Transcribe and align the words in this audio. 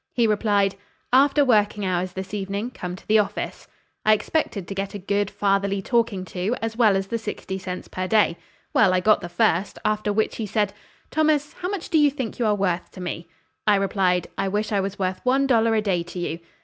He 0.15 0.25
replied, 0.25 0.77
'After 1.13 1.45
working 1.45 1.85
hours 1.85 2.13
this 2.13 2.33
evening, 2.33 2.71
come 2.71 2.95
to 2.95 3.07
the 3.07 3.19
office.' 3.19 3.67
I 4.03 4.13
expected 4.13 4.67
to 4.67 4.73
get 4.73 4.95
a 4.95 4.97
good 4.97 5.29
fatherly 5.29 5.79
talking 5.83 6.25
to 6.25 6.55
as 6.59 6.75
well 6.75 6.97
as 6.97 7.05
the 7.05 7.19
sixty 7.19 7.59
cents 7.59 7.87
per 7.87 8.07
day. 8.07 8.39
Well, 8.73 8.95
I 8.95 8.99
got 8.99 9.21
the 9.21 9.29
first, 9.29 9.77
after 9.85 10.11
which 10.11 10.37
he 10.37 10.47
said: 10.47 10.73
'Thomas, 11.11 11.53
how 11.53 11.69
much 11.69 11.89
do 11.91 11.99
you 11.99 12.09
think 12.09 12.39
you 12.39 12.47
are 12.47 12.55
worth 12.55 12.89
to 12.93 12.99
me?' 12.99 13.27
I 13.67 13.75
replied, 13.75 14.25
'I 14.39 14.47
wish 14.47 14.71
I 14.71 14.81
was 14.81 14.97
worth 14.97 15.21
one 15.23 15.45
dollar 15.45 15.75
a 15.75 15.83
day 15.83 16.01
to 16.01 16.17
you.' 16.17 16.39